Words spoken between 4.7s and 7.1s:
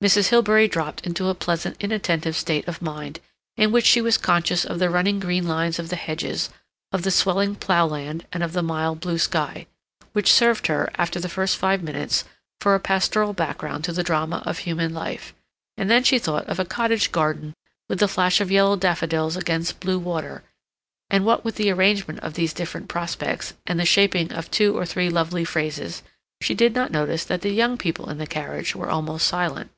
the running green lines of the hedges, of the